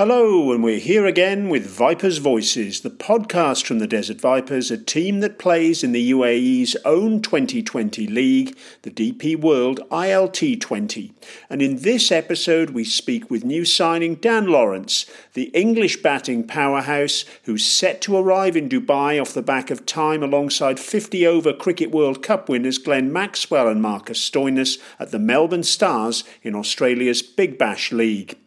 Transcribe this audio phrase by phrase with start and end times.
[0.00, 4.78] Hello, and we're here again with Vipers Voices, the podcast from the Desert Vipers, a
[4.78, 11.12] team that plays in the UAE's own 2020 league, the DP World ILT 20.
[11.50, 17.26] And in this episode, we speak with new signing Dan Lawrence, the English batting powerhouse
[17.42, 21.90] who's set to arrive in Dubai off the back of time alongside 50 over Cricket
[21.90, 27.58] World Cup winners Glenn Maxwell and Marcus Stoinis at the Melbourne Stars in Australia's Big
[27.58, 28.38] Bash League.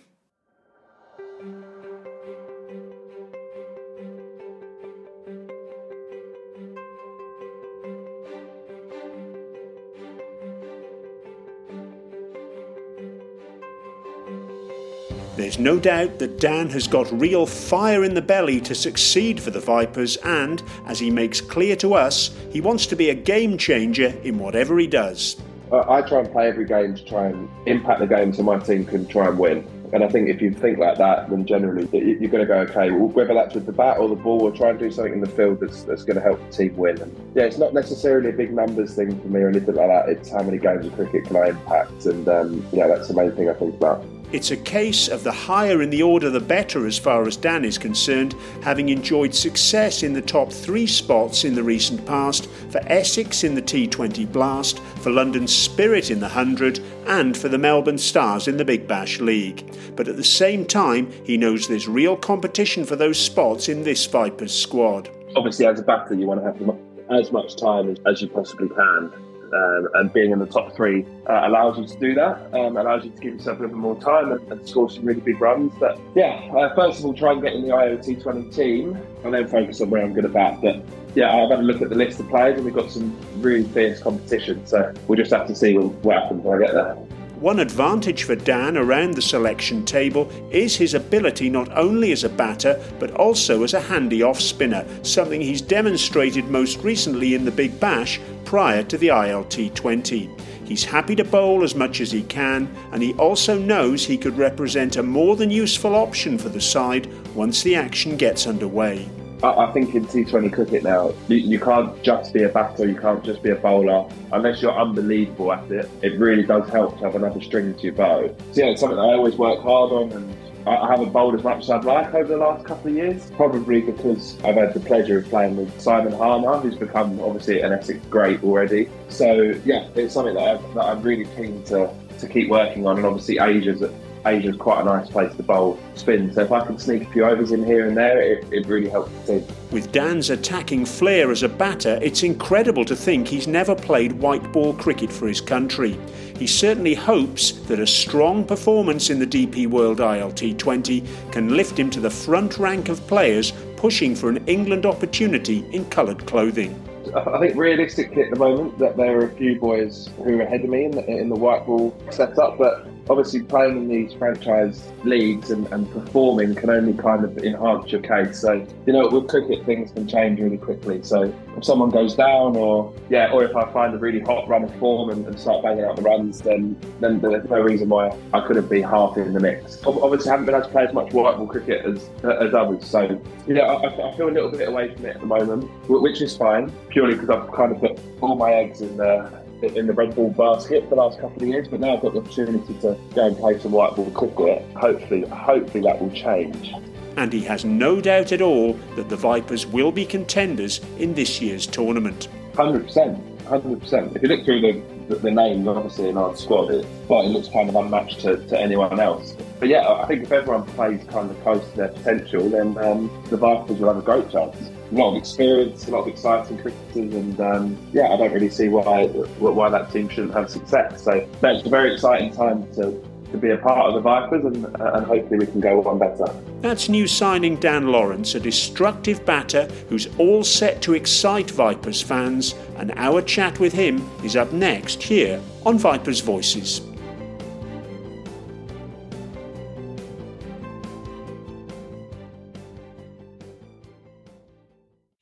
[15.59, 19.59] No doubt that Dan has got real fire in the belly to succeed for the
[19.59, 24.17] Vipers, and, as he makes clear to us, he wants to be a game changer
[24.23, 25.37] in whatever he does.
[25.73, 28.87] I try and play every game to try and impact the game so my team
[28.87, 29.69] can try and win.
[29.93, 32.91] And I think if you think like that, then generally you're going to go, okay,
[32.91, 35.29] whether that's with the bat or the ball, we'll try and do something in the
[35.29, 37.01] field that's, that's going to help the team win.
[37.01, 40.09] And yeah, it's not necessarily a big numbers thing for me or anything like that.
[40.09, 42.07] It's how many games of cricket can I impact.
[42.07, 44.05] And um, yeah, that's the main thing I think about.
[44.31, 47.65] It's a case of the higher in the order the better as far as Dan
[47.65, 52.83] is concerned, having enjoyed success in the top three spots in the recent past for
[52.93, 57.97] Essex in the T20 Blast, for London Spirit in the 100, and for the Melbourne
[57.97, 59.65] Stars in the Big Bash League.
[59.97, 64.05] But at the same time, he knows there's real competition for those spots in this
[64.05, 65.09] Vipers squad.
[65.37, 66.79] Obviously, as a batter, you want to have
[67.11, 69.11] as much time as you possibly can
[69.53, 73.05] um, and being in the top three uh, allows you to do that, um, allows
[73.05, 75.41] you to give yourself a little bit more time and, and score some really big
[75.41, 75.73] runs.
[75.79, 79.35] But yeah, uh, first of all, try and get in the ILT 20 team and
[79.35, 80.61] then focus on where I'm good at bat.
[80.63, 80.83] But
[81.15, 83.65] yeah, I've had a look at the list of players and we've got some really
[83.65, 84.67] fierce competition.
[84.67, 86.97] So we'll just have to see what happens when I get there.
[87.41, 92.29] One advantage for Dan around the selection table is his ability not only as a
[92.29, 97.53] batter but also as a handy off spinner, something he's demonstrated most recently in the
[97.53, 100.29] Big Bash prior to the ILT 20.
[100.65, 104.37] He's happy to bowl as much as he can, and he also knows he could
[104.37, 107.07] represent a more than useful option for the side
[107.37, 109.09] once the action gets underway.
[109.43, 113.23] I think in T20 cricket now, you, you, can't just be a batter, you can't
[113.25, 114.09] just be a bowler.
[114.33, 117.93] Unless you're unbelievable at it, it really does help to have another string to your
[117.93, 118.35] bow.
[118.53, 121.63] So, yeah, it's something I always work hard on, and I haven't bowled as much
[121.63, 123.31] as I'd like over the last couple of years.
[123.37, 127.73] Probably because I've had the pleasure of playing with Simon Harmer, who's become obviously an
[127.73, 128.91] Essex great already.
[129.09, 133.07] So, yeah, it's something that, i I'm really keen to, to keep working on, and
[133.07, 133.83] obviously Asia's
[134.29, 136.33] Asia's quite a nice place to bowl spin.
[136.33, 138.89] So if I can sneak a few overs in here and there, it, it really
[138.89, 139.47] helps the team.
[139.71, 144.53] With Dan's attacking flair as a batter, it's incredible to think he's never played white
[144.53, 145.99] ball cricket for his country.
[146.39, 151.03] He certainly hopes that a strong performance in the DP World ILT 20
[151.33, 155.85] can lift him to the front rank of players pushing for an England opportunity in
[155.87, 156.81] coloured clothing.
[157.15, 160.63] I think realistically at the moment that there are a few boys who are ahead
[160.63, 164.91] of me in the, in the white ball setup, but obviously playing in these franchise
[165.05, 168.41] leagues and, and, performing can only kind of enhance your case.
[168.41, 171.03] So, you know, with cricket, things can change really quickly.
[171.03, 174.65] So if someone goes down or, yeah, or if I find a really hot run
[174.65, 178.17] of form and, and start banging out the runs, then, then there's no reason why
[178.35, 179.83] I couldn't be half in the mix.
[179.87, 182.87] Obviously, I haven't been able to play as much white ball cricket as, as others.
[182.87, 186.21] So, yeah, I, I feel a little bit away from it at the moment, which
[186.21, 189.31] is fine, purely because I've kind of put all my eggs in the
[189.63, 192.15] in the red ball basket for the last couple of years, but now I've got
[192.15, 194.65] the opportunity to go and play some white ball cricket.
[194.77, 196.73] Hopefully, hopefully that will change.
[197.17, 201.41] and he has no doubt at all that the Vipers will be contenders in this
[201.41, 202.29] year's tournament.
[202.53, 203.21] 100%.
[203.45, 204.17] 100%.
[204.17, 207.31] If you look through the, the, the names, obviously, in our squad, it, well, it
[207.31, 209.35] looks kind of unmatched to, to anyone else.
[209.59, 213.11] But yeah, I think if everyone plays kind of close to their potential, then um,
[213.31, 214.71] the Vipers will have a great chance.
[214.91, 218.49] A lot of experience, a lot of exciting cricketers, and um, yeah, I don't really
[218.49, 219.07] see why
[219.39, 221.05] why that team shouldn't have success.
[221.05, 223.03] So it's a very exciting time to
[223.33, 226.27] to be a part of the Vipers, and, and hopefully we can go one better.
[226.61, 232.55] That's new signing Dan Lawrence, a destructive batter who's all set to excite Vipers fans,
[232.77, 236.81] and our chat with him is up next here on Vipers Voices.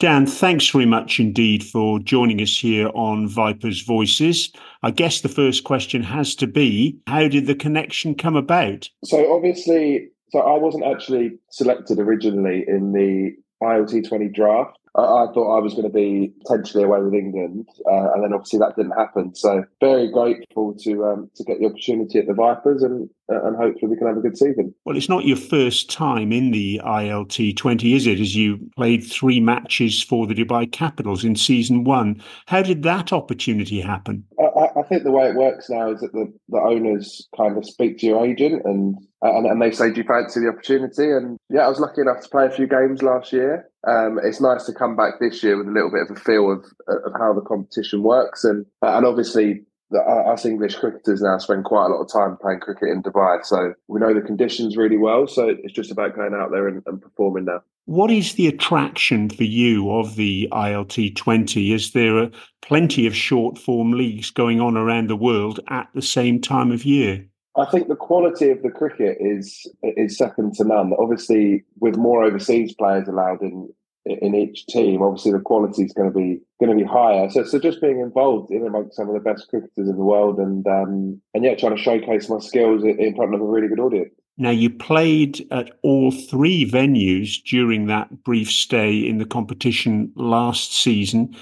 [0.07, 4.53] Dan, thanks very much indeed for joining us here on Vipers Voices.
[4.85, 8.89] I guess the first question has to be how did the connection come about?
[9.05, 14.79] So, obviously, so I wasn't actually selected originally in the ILT 20 draft.
[14.97, 18.33] I, I thought I was going to be potentially away with England, uh, and then
[18.33, 19.35] obviously that didn't happen.
[19.35, 23.57] So very grateful to um, to get the opportunity at the Vipers, and uh, and
[23.57, 24.75] hopefully we can have a good season.
[24.85, 28.21] Well, it's not your first time in the ILT 20, is it?
[28.21, 32.23] As you played three matches for the Dubai Capitals in season one.
[32.47, 34.25] How did that opportunity happen?
[34.39, 37.65] I, I think the way it works now is that the, the owners kind of
[37.65, 41.39] speak to your agent and, and and they say, "Do you fancy the opportunity?" And
[41.49, 43.69] yeah, I was lucky enough to play a few games last year.
[43.87, 46.51] Um, it's nice to come back this year with a little bit of a feel
[46.51, 51.87] of, of how the competition works, and and obviously us English cricketers now spend quite
[51.87, 55.27] a lot of time playing cricket in Dubai, so we know the conditions really well.
[55.27, 57.63] So it's just about going out there and, and performing now.
[57.85, 61.73] What is the attraction for you of the ILT 20?
[61.73, 62.31] Is there a,
[62.61, 66.85] plenty of short form leagues going on around the world at the same time of
[66.85, 67.25] year?
[67.57, 70.93] I think the quality of the cricket is is second to none.
[70.99, 73.73] Obviously, with more overseas players allowed in
[74.07, 77.29] in each team, obviously the quality is going to be going to be higher.
[77.29, 80.39] So, so just being involved in amongst some of the best cricketers in the world,
[80.39, 83.81] and um, and yeah, trying to showcase my skills in front of a really good
[83.81, 84.15] audience.
[84.39, 90.75] Now, you played at all three venues during that brief stay in the competition last
[90.75, 91.35] season.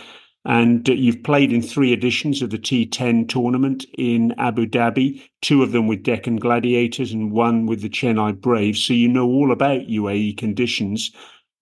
[0.47, 5.73] And you've played in three editions of the T10 tournament in Abu Dhabi, two of
[5.73, 8.85] them with Deccan Gladiators and one with the Chennai Braves.
[8.85, 11.11] So you know all about UAE conditions.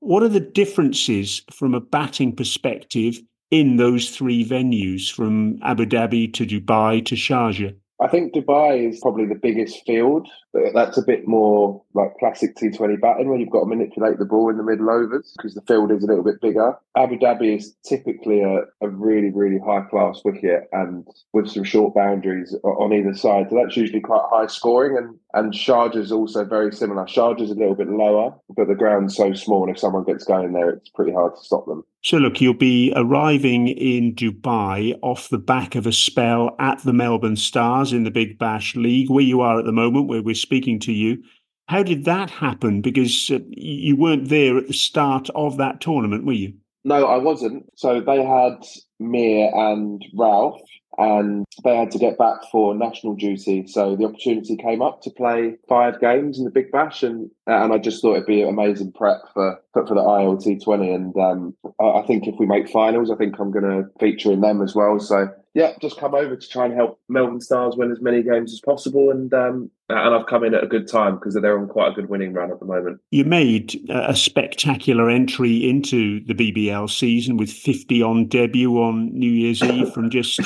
[0.04, 3.20] What are the differences from a batting perspective
[3.52, 7.76] in those three venues, from Abu Dhabi to Dubai to Sharjah?
[8.00, 10.26] I think Dubai is probably the biggest field.
[10.74, 14.50] That's a bit more like classic T20 batting where you've got to manipulate the ball
[14.50, 16.76] in the middle overs because the field is a little bit bigger.
[16.96, 21.94] Abu Dhabi is typically a, a really, really high class wicket and with some short
[21.94, 23.46] boundaries on either side.
[23.48, 24.96] So that's usually quite high scoring.
[24.96, 27.04] And, and Sharjah is also very similar.
[27.06, 29.64] Sharjah is a little bit lower, but the ground's so small.
[29.64, 31.84] And if someone gets going there, it's pretty hard to stop them.
[32.04, 36.92] So, look, you'll be arriving in Dubai off the back of a spell at the
[36.92, 40.34] Melbourne Stars in the Big Bash League, where you are at the moment, where we're
[40.42, 41.22] speaking to you.
[41.68, 42.82] How did that happen?
[42.82, 46.54] Because uh, you weren't there at the start of that tournament, were you?
[46.84, 47.64] No, I wasn't.
[47.76, 48.64] So they had
[48.98, 50.58] Mir and Rauf,
[50.98, 53.66] and they had to get back for national duty.
[53.66, 57.72] So the opportunity came up to play five games in the Big Bash, and and
[57.72, 60.92] I just thought it'd be an amazing prep for for, the ILT twenty.
[60.92, 64.40] And um, I think if we make finals, I think I'm going to feature in
[64.40, 64.98] them as well.
[65.00, 68.52] So yeah, just come over to try and help Melbourne Stars win as many games
[68.52, 71.68] as possible, and um, and I've come in at a good time because they're on
[71.68, 73.00] quite a good winning run at the moment.
[73.10, 79.30] You made a spectacular entry into the BBL season with 50 on debut on New
[79.30, 80.40] Year's Eve from just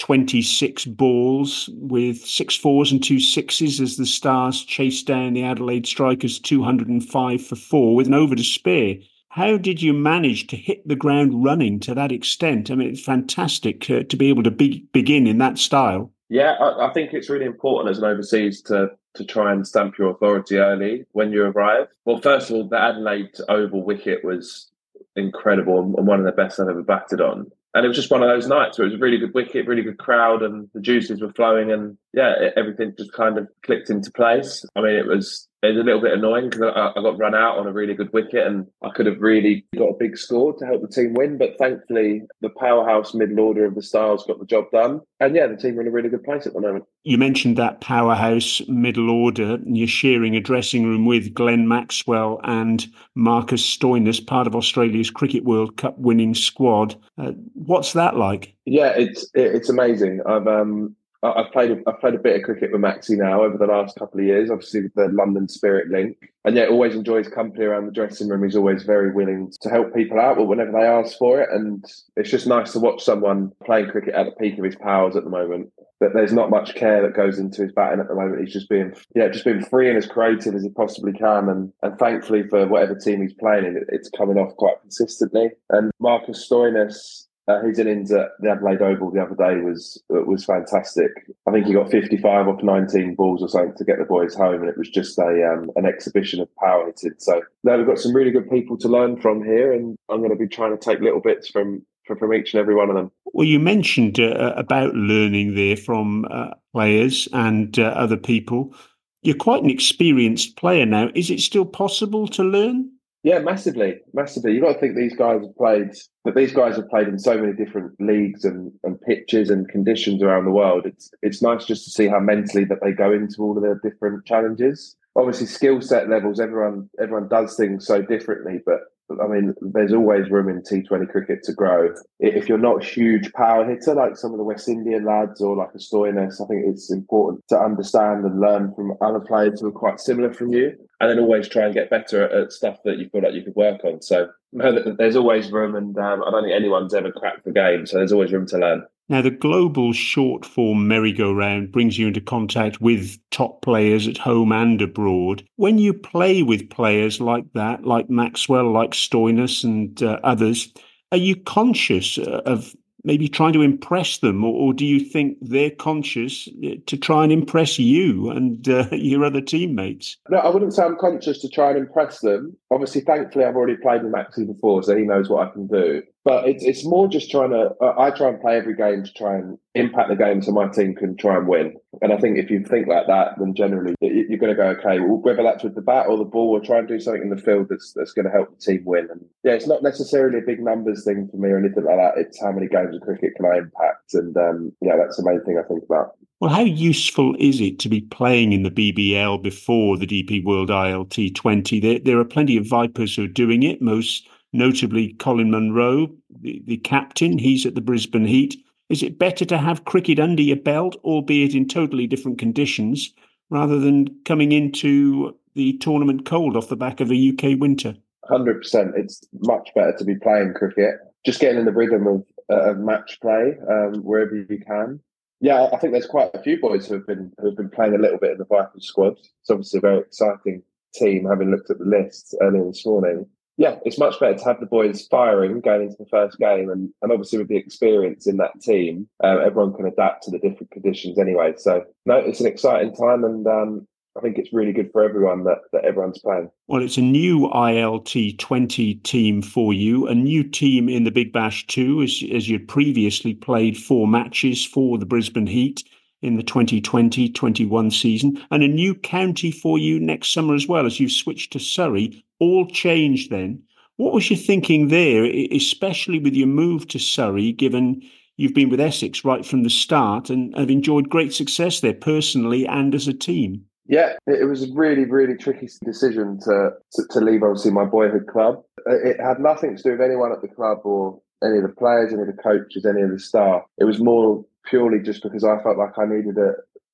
[0.00, 5.86] 26 balls with six fours and two sixes as the Stars chased down the Adelaide
[5.86, 8.96] Strikers 205 for four with an over to spare.
[9.28, 12.70] How did you manage to hit the ground running to that extent?
[12.70, 16.10] I mean, it's fantastic uh, to be able to be, begin in that style.
[16.30, 19.98] Yeah, I, I think it's really important as an overseas to to try and stamp
[19.98, 21.88] your authority early when you arrive.
[22.04, 24.70] Well, first of all, the Adelaide Oval wicket was
[25.16, 28.22] incredible and one of the best I've ever batted on and it was just one
[28.22, 30.80] of those nights where it was a really good wicket, really good crowd, and the
[30.80, 34.64] juices were flowing, and yeah, everything just kind of clicked into place.
[34.74, 37.34] I mean, it was it was a little bit annoying because I, I, got run
[37.34, 40.56] out on a really good wicket and I could have really got a big score
[40.56, 41.36] to help the team win.
[41.36, 45.02] But thankfully, the powerhouse middle order of the Stars got the job done.
[45.20, 46.86] And yeah, the team are in a really good place at the moment.
[47.04, 52.40] You mentioned that powerhouse middle order, and you're sharing a dressing room with Glenn Maxwell
[52.44, 56.94] and Marcus Stoinis, part of Australia's Cricket World Cup winning squad.
[57.18, 58.54] Uh, what's that like?
[58.64, 60.20] Yeah, it's it's amazing.
[60.26, 63.66] I've um, I've played I've played a bit of cricket with Maxi now over the
[63.66, 67.64] last couple of years, obviously with the London Spirit link, and yeah, always enjoys company
[67.64, 68.42] around the dressing room.
[68.42, 71.84] He's always very willing to help people out, whenever they ask for it, and
[72.16, 75.24] it's just nice to watch someone playing cricket at the peak of his powers at
[75.24, 75.70] the moment.
[76.00, 78.40] That there's not much care that goes into his batting at the moment.
[78.40, 81.70] He's just being yeah, just being free and as creative as he possibly can, and
[81.82, 85.50] and thankfully for whatever team he's playing in, it's coming off quite consistently.
[85.68, 90.44] And Marcus Stoinis uh, his innings at the Adelaide Oval the other day was was
[90.44, 91.10] fantastic.
[91.46, 94.60] I think he got 55 off 19 balls or something to get the boys home,
[94.60, 97.18] and it was just a um, an exhibition of power hitting.
[97.18, 100.30] So now we've got some really good people to learn from here, and I'm going
[100.30, 102.96] to be trying to take little bits from from, from each and every one of
[102.96, 103.10] them.
[103.32, 108.74] Well, you mentioned uh, about learning there from uh, players and uh, other people.
[109.22, 111.10] You're quite an experienced player now.
[111.14, 112.90] Is it still possible to learn?
[113.22, 114.52] Yeah, massively, massively.
[114.52, 115.90] You've got to think these guys have played,
[116.24, 120.22] but these guys have played in so many different leagues and, and pitches and conditions
[120.22, 120.86] around the world.
[120.86, 123.78] It's it's nice just to see how mentally that they go into all of their
[123.82, 124.96] different challenges.
[125.16, 128.80] Obviously, skill set levels, everyone everyone does things so differently, but
[129.22, 131.92] I mean, there's always room in T20 cricket to grow.
[132.18, 135.56] If you're not a huge power hitter like some of the West Indian lads or
[135.56, 139.68] like a Stoinis, I think it's important to understand and learn from other players who
[139.68, 142.78] are quite similar from you, and then always try and get better at, at stuff
[142.84, 144.02] that you feel like you could work on.
[144.02, 147.98] So there's always room, and um, I don't think anyone's ever cracked the game, so
[147.98, 148.84] there's always room to learn.
[149.10, 154.52] Now, the global short form merry-go-round brings you into contact with top players at home
[154.52, 155.42] and abroad.
[155.56, 160.72] When you play with players like that, like Maxwell, like Stoinis, and uh, others,
[161.10, 165.38] are you conscious uh, of maybe trying to impress them, or, or, do you think
[165.40, 170.18] they're conscious uh, to try and impress you and uh, your other teammates?
[170.28, 172.56] No, I wouldn't say I'm conscious to try and impress them.
[172.70, 176.02] Obviously, thankfully, I've already played with Maxi before, so he knows what I can do.
[176.30, 177.74] But it's it's more just trying to.
[177.80, 180.68] Uh, I try and play every game to try and impact the game, so my
[180.68, 181.74] team can try and win.
[182.02, 185.00] And I think if you think like that, then generally you're going to go okay.
[185.00, 187.42] Whether that's with the bat or the ball, or try and do something in the
[187.42, 189.08] field that's that's going to help the team win.
[189.10, 192.12] And yeah, it's not necessarily a big numbers thing for me or anything like that.
[192.16, 195.42] It's how many games of cricket can I impact, and um, yeah, that's the main
[195.44, 196.12] thing I think about.
[196.38, 200.70] Well, how useful is it to be playing in the BBL before the DP World
[200.70, 201.80] ILT 20?
[201.80, 203.82] There, there are plenty of Vipers who are doing it.
[203.82, 206.08] Most notably Colin Munro,
[206.40, 207.38] the, the captain.
[207.38, 208.56] He's at the Brisbane Heat.
[208.88, 213.12] Is it better to have cricket under your belt, albeit in totally different conditions,
[213.48, 217.94] rather than coming into the tournament cold off the back of a UK winter?
[218.28, 218.92] 100%.
[218.96, 222.78] It's much better to be playing cricket, just getting in the rhythm of, uh, of
[222.78, 225.00] match play um, wherever you can.
[225.40, 227.94] Yeah, I think there's quite a few boys who have been who have been playing
[227.94, 229.12] a little bit in the Vipers squad.
[229.12, 233.26] It's obviously a very exciting team, having looked at the list earlier this morning
[233.60, 236.88] yeah, it's much better to have the boys firing going into the first game, and,
[237.02, 240.70] and obviously with the experience in that team, uh, everyone can adapt to the different
[240.70, 241.52] conditions anyway.
[241.58, 243.86] So no, it's an exciting time, and um,
[244.16, 246.48] I think it's really good for everyone that, that everyone's playing.
[246.68, 251.30] Well, it's a new ILT 20 team for you, a new team in the Big
[251.30, 255.84] Bash too, as, as you'd previously played four matches for the Brisbane Heat
[256.22, 260.98] in the 2020-21 season and a new county for you next summer as well as
[260.98, 263.62] you've switched to Surrey all changed then
[263.96, 268.02] what was your thinking there especially with your move to Surrey given
[268.36, 272.66] you've been with Essex right from the start and have enjoyed great success there personally
[272.66, 277.20] and as a team yeah, it was a really, really tricky decision to, to, to
[277.20, 277.42] leave.
[277.42, 278.62] Obviously, my boyhood club.
[278.88, 281.74] Uh, it had nothing to do with anyone at the club or any of the
[281.76, 283.62] players, any of the coaches, any of the staff.
[283.78, 286.52] It was more purely just because I felt like I needed a,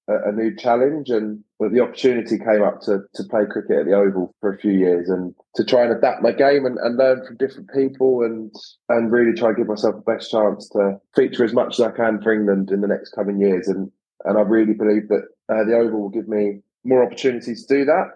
[0.09, 3.87] a, a new challenge and well, the opportunity came up to, to play cricket at
[3.87, 6.97] the Oval for a few years and to try and adapt my game and, and
[6.97, 8.55] learn from different people and
[8.89, 11.91] and really try and give myself the best chance to feature as much as I
[11.91, 13.69] can for England in the next coming years.
[13.69, 13.91] And
[14.25, 17.85] and I really believe that uh, the Oval will give me more opportunities to do
[17.87, 18.07] that.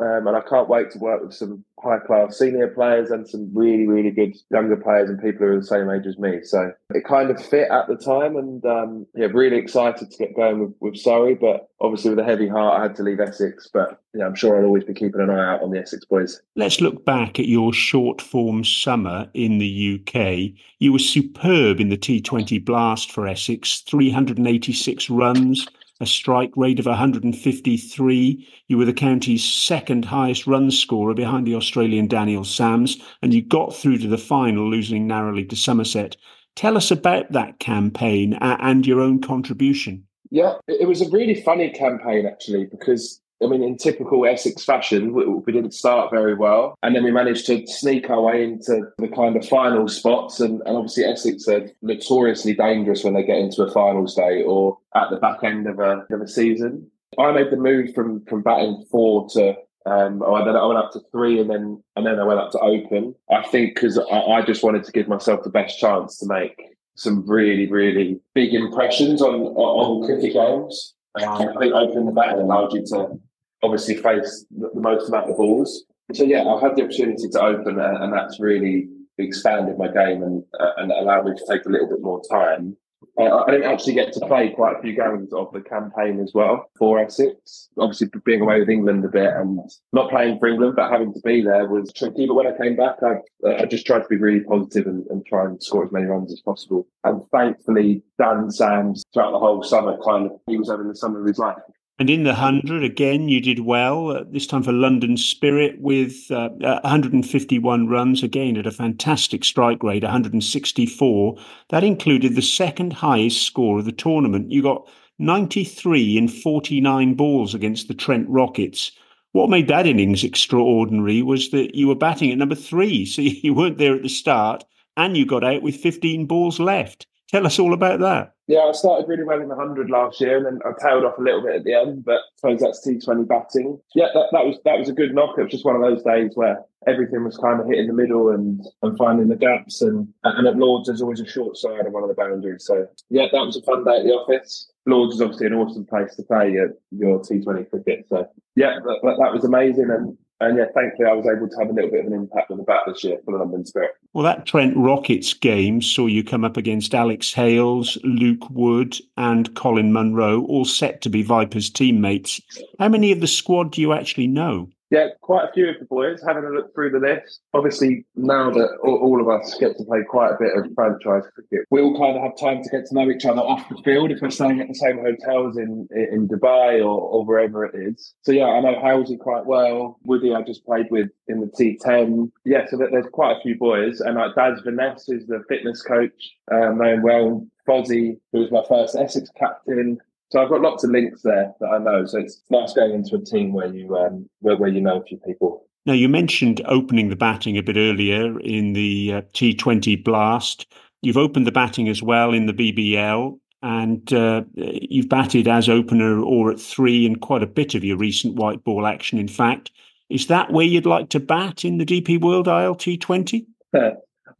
[0.00, 3.50] Um, and I can't wait to work with some high class senior players and some
[3.54, 6.42] really, really good younger players and people who are the same age as me.
[6.42, 8.36] So it kind of fit at the time.
[8.36, 11.34] And um, yeah, really excited to get going with, with Surrey.
[11.34, 13.68] But obviously, with a heavy heart, I had to leave Essex.
[13.72, 16.40] But yeah, I'm sure I'll always be keeping an eye out on the Essex boys.
[16.56, 20.58] Let's look back at your short form summer in the UK.
[20.78, 25.68] You were superb in the T20 Blast for Essex 386 runs
[26.00, 28.48] a strike rate of 153.
[28.68, 33.42] You were the county's second highest run scorer behind the Australian Daniel Sams, and you
[33.42, 36.16] got through to the final, losing narrowly to Somerset.
[36.56, 40.04] Tell us about that campaign and your own contribution.
[40.30, 45.14] Yeah, it was a really funny campaign actually because I mean, in typical Essex fashion,
[45.14, 46.76] we, we, didn't start very well.
[46.82, 50.40] And then we managed to sneak our way into the kind of final spots.
[50.40, 54.78] And, and obviously, Essex are notoriously dangerous when they get into a finals day or
[54.94, 56.90] at the back end of a, of a season.
[57.18, 59.56] I made the move from, from batting four to
[59.86, 62.50] um, oh, then I went up to three, and then and then I went up
[62.52, 63.14] to open.
[63.30, 66.60] I think because I, I, just wanted to give myself the best chance to make
[66.96, 70.94] some really, really big impressions on on, cricket games.
[71.14, 73.18] Um, I think opening the batting allowed you to
[73.62, 75.84] obviously face the, most amount of balls.
[76.12, 78.88] So yeah, I've had the opportunity to open, and, and that's really
[79.18, 82.76] expanded my game and uh, and allowed me to take a little bit more time.
[83.18, 86.32] Uh, I didn't actually get to play quite a few games of the campaign as
[86.34, 87.68] well for Essex.
[87.78, 89.58] Obviously, being away with England a bit and
[89.92, 92.26] not playing for England, but having to be there was tricky.
[92.26, 95.24] But when I came back, I, I just tried to be really positive and, and
[95.26, 96.86] try and score as many runs as possible.
[97.04, 101.20] And thankfully, Dan Sams throughout the whole summer kind of he was having the summer
[101.20, 101.56] of his life.
[102.00, 106.30] And in the 100, again, you did well, uh, this time for London Spirit with
[106.30, 111.36] uh, 151 runs, again at a fantastic strike rate, 164.
[111.68, 114.50] That included the second highest score of the tournament.
[114.50, 114.88] You got
[115.18, 118.92] 93 in 49 balls against the Trent Rockets.
[119.32, 123.52] What made that innings extraordinary was that you were batting at number three, so you
[123.52, 124.64] weren't there at the start,
[124.96, 127.06] and you got out with 15 balls left.
[127.30, 128.34] Tell us all about that.
[128.48, 131.18] Yeah, I started really well in the 100 last year and then I tailed off
[131.18, 133.80] a little bit at the end, but I suppose that's T20 batting.
[133.94, 135.38] Yeah, that, that was that was a good knock.
[135.38, 138.30] It was just one of those days where everything was kind of hitting the middle
[138.30, 139.82] and, and finding the gaps.
[139.82, 142.64] And, and at Lords, there's always a short side of one of the boundaries.
[142.64, 144.70] So, yeah, that was a fun day at the office.
[144.86, 148.06] Lords is obviously an awesome place to play your, your T20 cricket.
[148.08, 149.90] So, yeah, that, that was amazing.
[149.90, 152.50] And and yeah, thankfully, I was able to have a little bit of an impact
[152.50, 153.90] on the bat this year for the London Spirit.
[154.12, 159.54] Well, that Trent Rockets game saw you come up against Alex Hales, Luke Wood, and
[159.54, 162.40] Colin Munro, all set to be Vipers teammates.
[162.78, 164.68] How many of the squad do you actually know?
[164.90, 166.20] Yeah, quite a few of the boys.
[166.26, 170.00] Having a look through the list, obviously now that all, of us get to play
[170.08, 172.94] quite a bit of franchise cricket, we all kind of have time to get to
[172.94, 176.26] know each other off the field if we're staying at the same hotels in in
[176.26, 178.14] Dubai or, or wherever it is.
[178.22, 179.98] So yeah, I know Halsey quite well.
[180.02, 182.30] Woody, I just played with in the T10.
[182.44, 186.34] Yeah, so there's quite a few boys, and like Daz Veness is the fitness coach,
[186.50, 187.46] um, known well.
[187.68, 189.98] Fozzie, who was my first Essex captain,
[190.30, 192.06] so I've got lots of links there that I know.
[192.06, 195.04] So it's nice going into a team where you um, where, where you know a
[195.04, 195.66] few people.
[195.86, 200.66] Now you mentioned opening the batting a bit earlier in the uh, T20 Blast.
[201.02, 206.22] You've opened the batting as well in the BBL, and uh, you've batted as opener
[206.22, 209.18] or at three in quite a bit of your recent white ball action.
[209.18, 209.70] In fact,
[210.10, 213.46] is that where you'd like to bat in the DP World ILT20?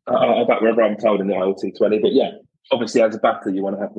[0.07, 2.33] I'll bat wherever I'm told in the ILT20, but yeah,
[2.71, 3.95] obviously as a batter you want to have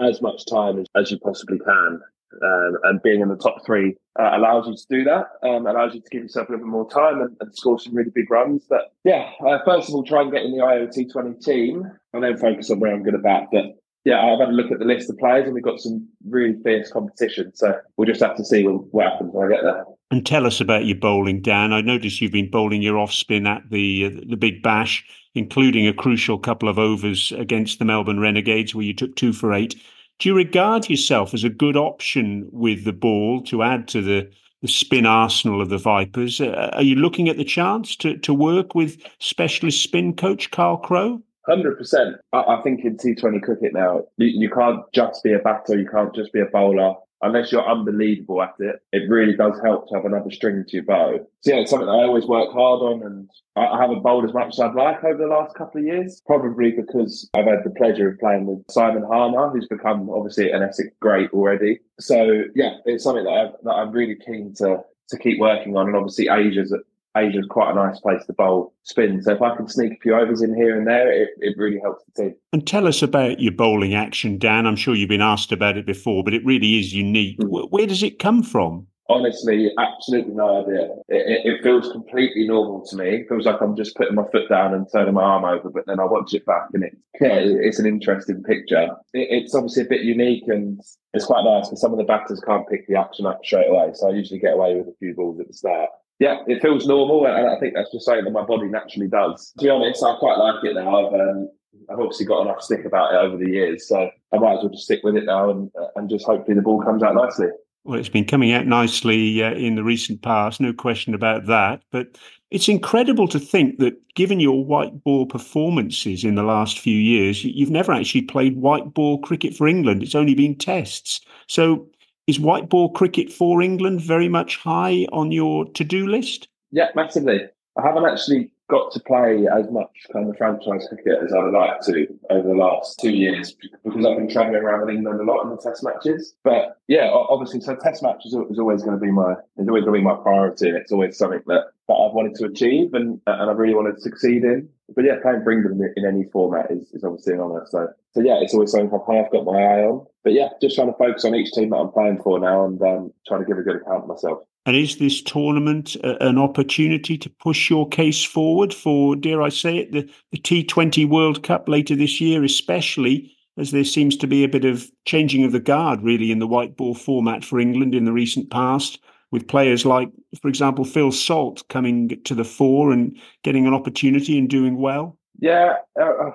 [0.00, 2.00] as much time as, as you possibly can.
[2.42, 5.94] Um, and being in the top three uh, allows you to do that, um, allows
[5.94, 8.28] you to give yourself a little bit more time and, and score some really big
[8.28, 8.64] runs.
[8.68, 12.24] But yeah, uh, first of all, try and get in the ILT 20 team and
[12.24, 13.48] then focus on where I'm going to bat.
[13.52, 13.66] But
[14.04, 16.56] yeah, I've had a look at the list of players and we've got some really
[16.62, 17.54] fierce competition.
[17.54, 19.84] So we'll just have to see what happens when I get there.
[20.10, 21.72] And tell us about your bowling, Dan.
[21.72, 25.86] I noticed you've been bowling your off spin at the uh, the Big Bash, including
[25.86, 29.74] a crucial couple of overs against the Melbourne Renegades, where you took two for eight.
[30.18, 34.30] Do you regard yourself as a good option with the ball to add to the,
[34.62, 36.40] the spin arsenal of the Vipers?
[36.40, 40.76] Uh, are you looking at the chance to, to work with specialist spin coach Carl
[40.76, 41.20] Crowe?
[41.46, 42.16] Hundred percent.
[42.32, 45.78] I, think in T Twenty cricket now, you, you, can't just be a batter.
[45.78, 49.88] You can't just be a bowler unless you're unbelievable at it, it really does help
[49.88, 51.18] to have another string to your bow.
[51.40, 54.54] So yeah, it's something I always work hard on and I haven't bowled as much
[54.54, 58.08] as I'd like over the last couple of years, probably because I've had the pleasure
[58.10, 61.80] of playing with Simon Harmer, who's become obviously an Essex great already.
[62.00, 65.86] So yeah, it's something that, i that I'm really keen to to keep working on.
[65.86, 66.74] And obviously Asia's
[67.16, 69.22] Asia's quite a nice place to bowl spin.
[69.22, 71.78] So if I can sneak a few overs in here and there, it, it really
[71.80, 72.34] helps the team.
[72.52, 74.66] And tell us about your bowling action, Dan.
[74.66, 77.38] I'm sure you've been asked about it before, but it really is unique.
[77.38, 77.70] Mm.
[77.70, 78.88] Where does it come from?
[79.10, 80.88] Honestly, absolutely no idea.
[81.08, 83.16] It, it, feels completely normal to me.
[83.16, 85.84] It feels like I'm just putting my foot down and turning my arm over, but
[85.86, 88.88] then I watch it back and it, yeah, it's an interesting picture.
[89.12, 90.80] It, it's obviously a bit unique and
[91.12, 93.90] it's quite nice because some of the batters can't pick the action up straight away.
[93.92, 96.86] So I usually get away with a few balls at the start yeah, it feels
[96.86, 99.52] normal, and I think that's just something that my body naturally does.
[99.58, 101.06] To be honest, I quite like it now.
[101.06, 101.48] I've um,
[101.90, 104.70] I've obviously got enough stick about it over the years, so I might as well
[104.70, 107.48] just stick with it now and uh, and just hopefully the ball comes out nicely.
[107.84, 111.82] Well, it's been coming out nicely uh, in the recent past, no question about that.
[111.90, 112.16] But
[112.50, 117.44] it's incredible to think that, given your white ball performances in the last few years,
[117.44, 120.02] you've never actually played white ball cricket for England.
[120.02, 121.20] It's only been tests.
[121.46, 121.86] So
[122.26, 126.48] Is white ball cricket for England very much high on your to do list?
[126.70, 127.40] Yeah, massively.
[127.76, 131.80] I haven't actually got to play as much kind of franchise cricket as I'd like
[131.82, 135.42] to over the last two years because I've been travelling around in England a lot
[135.42, 136.34] in the Test matches.
[136.44, 139.94] But yeah, obviously, so Test matches is always going to be my is always going
[139.96, 143.20] to be my priority, and it's always something that, that I've wanted to achieve and
[143.26, 144.68] and I really wanted to succeed in.
[144.94, 147.66] But yeah, playing for England in any format is, is obviously an honour.
[147.70, 150.06] So so yeah, it's always something I've got my eye on.
[150.22, 152.80] But yeah, just trying to focus on each team that I'm playing for now and
[152.82, 154.38] um, trying to give a good account of myself.
[154.66, 159.76] And is this tournament an opportunity to push your case forward for, dare I say
[159.76, 164.42] it, the, the T20 World Cup later this year, especially as there seems to be
[164.42, 167.94] a bit of changing of the guard, really, in the white ball format for England
[167.94, 168.98] in the recent past,
[169.34, 170.08] with players like,
[170.40, 175.18] for example, Phil Salt coming to the fore and getting an opportunity and doing well?
[175.40, 176.30] Yeah, uh,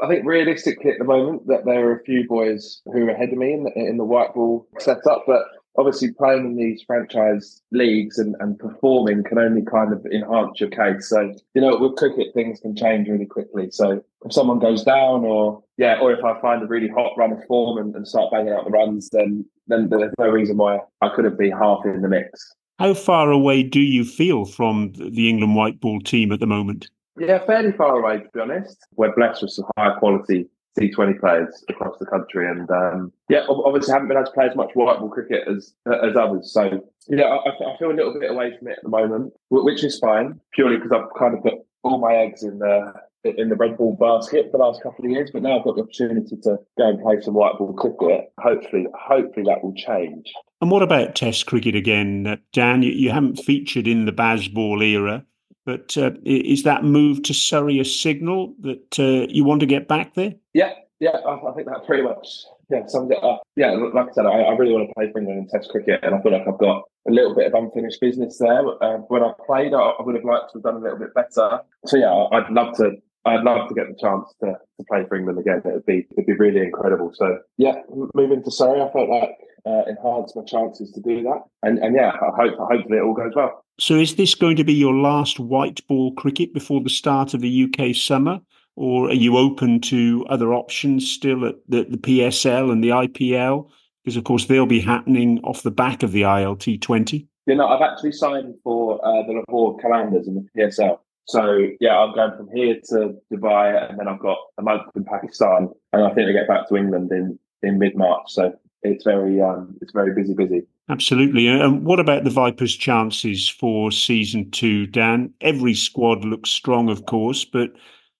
[0.00, 3.30] I think realistically at the moment that there are a few boys who are ahead
[3.30, 5.42] of me in the, in the white ball setup, but
[5.78, 10.70] obviously playing in these franchise leagues and, and performing can only kind of enhance your
[10.70, 11.08] case.
[11.08, 13.70] So, you know, with cricket, things can change really quickly.
[13.70, 17.32] So if someone goes down or, yeah, or if I find a really hot run
[17.32, 20.80] of form and, and start banging out the runs, then, then there's no reason why
[21.00, 22.52] I couldn't be half in the mix.
[22.78, 26.88] How far away do you feel from the England white ball team at the moment?
[27.18, 28.78] Yeah, fairly far away, to be honest.
[28.96, 30.46] We're blessed with some high quality
[30.78, 34.56] T20 players across the country, and um, yeah, obviously haven't been able to play as
[34.56, 36.52] much white ball cricket as as others.
[36.52, 39.82] So yeah, I, I, feel a little bit away from it at the moment, which
[39.82, 42.92] is fine, purely because I've kind of put all my eggs in the
[43.24, 45.30] in the red ball basket for the last couple of years.
[45.32, 48.32] But now I've got the opportunity to go and play some white ball cricket.
[48.38, 50.32] Hopefully, hopefully that will change.
[50.60, 52.82] And what about Test cricket again, uh, Dan?
[52.82, 55.24] You, you haven't featured in the Bazball era.
[55.70, 59.86] But uh, is that move to Surrey a signal that uh, you want to get
[59.86, 60.34] back there?
[60.52, 62.26] Yeah, yeah, I, think that pretty much
[62.70, 63.42] yeah sums it up.
[63.54, 66.00] Yeah, like I said, I, I, really want to play for England in Test cricket,
[66.02, 68.66] and I feel like I've got a little bit of unfinished business there.
[68.82, 71.14] Uh, when I played, I, I, would have liked to have done a little bit
[71.14, 71.60] better.
[71.86, 72.96] So yeah, I'd love to.
[73.24, 75.62] I'd love to get the chance to, to play for England again.
[75.64, 77.12] It would be it'd be really incredible.
[77.14, 77.82] So yeah,
[78.14, 81.42] moving to Surrey, I felt like uh, enhance my chances to do that.
[81.62, 83.64] And and yeah, I hope hopefully it all goes well.
[83.78, 87.40] So is this going to be your last white ball cricket before the start of
[87.40, 88.40] the UK summer?
[88.76, 93.68] Or are you open to other options still at the, the PSL and the IPL?
[94.02, 97.28] Because of course they'll be happening off the back of the ILT twenty.
[97.46, 100.98] You know, I've actually signed for uh, the Lahore Qalandars in the PSL.
[101.26, 105.04] So yeah, I'm going from here to Dubai, and then I've got a month in
[105.04, 108.26] Pakistan, and I think I get back to England in in mid March.
[108.28, 108.52] So
[108.82, 110.62] it's very um, it's very busy, busy.
[110.88, 111.46] Absolutely.
[111.46, 115.32] And what about the Vipers' chances for season two, Dan?
[115.40, 117.70] Every squad looks strong, of course, but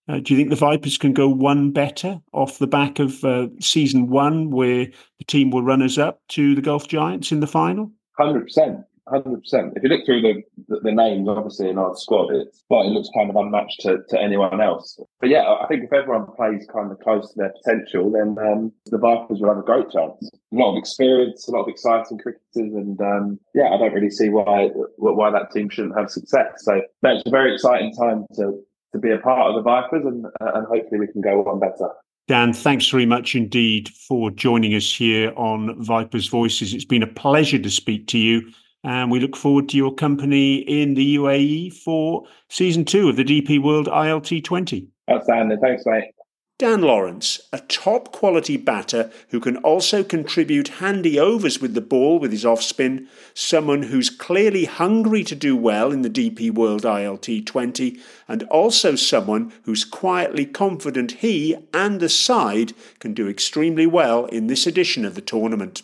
[0.07, 3.47] uh, do you think the Vipers can go one better off the back of uh,
[3.59, 4.87] season one, where
[5.19, 7.91] the team were runners up to the Gulf Giants in the final?
[8.17, 9.73] Hundred percent hundred percent.
[9.75, 12.89] If you look through the, the, the names, obviously in our squad, it's but it
[12.89, 14.99] looks kind of unmatched to, to anyone else.
[15.19, 18.71] But yeah, I think if everyone plays kind of close to their potential, then um,
[18.85, 20.29] the Vipers will have a great chance.
[20.53, 24.11] A lot of experience, a lot of exciting cricketers, and um, yeah, I don't really
[24.11, 26.51] see why why that team shouldn't have success.
[26.59, 28.61] So that's a very exciting time to
[28.93, 31.59] to be a part of the Vipers, and uh, and hopefully we can go on
[31.59, 31.89] better.
[32.27, 36.73] Dan, thanks very much indeed for joining us here on Vipers Voices.
[36.73, 38.49] It's been a pleasure to speak to you
[38.83, 43.23] and we look forward to your company in the UAE for season two of the
[43.23, 44.87] DP World ILT 20.
[45.09, 45.59] Outstanding.
[45.59, 46.13] Thanks, mate.
[46.61, 52.19] Dan Lawrence, a top quality batter who can also contribute handy overs with the ball
[52.19, 56.83] with his off spin, someone who's clearly hungry to do well in the DP World
[56.83, 63.87] ILT 20, and also someone who's quietly confident he and the side can do extremely
[63.87, 65.81] well in this edition of the tournament.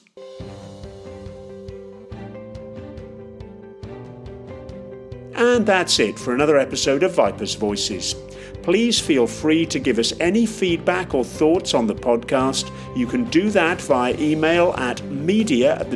[5.38, 8.16] And that's it for another episode of Vipers Voices.
[8.64, 12.72] Please feel free to give us any feedback or thoughts on the podcast.
[12.98, 15.92] You can do that via email at media at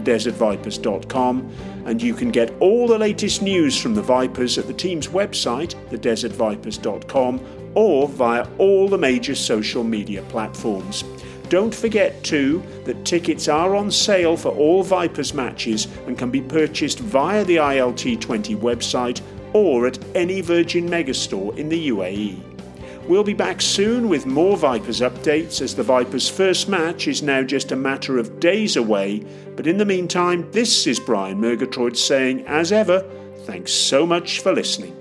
[1.86, 5.74] and you can get all the latest news from the Vipers at the team's website,
[5.90, 11.04] thedesertvipers.com, or via all the major social media platforms.
[11.52, 16.40] Don't forget, too, that tickets are on sale for all Vipers matches and can be
[16.40, 19.20] purchased via the ILT20 website
[19.52, 22.42] or at any Virgin Megastore in the UAE.
[23.06, 27.44] We'll be back soon with more Vipers updates as the Vipers' first match is now
[27.44, 29.22] just a matter of days away.
[29.58, 33.04] But in the meantime, this is Brian Murgatroyd saying, as ever,
[33.40, 35.01] thanks so much for listening.